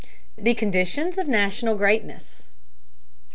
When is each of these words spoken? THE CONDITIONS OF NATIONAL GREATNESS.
THE 0.35 0.55
CONDITIONS 0.55 1.19
OF 1.19 1.27
NATIONAL 1.27 1.75
GREATNESS. 1.75 2.41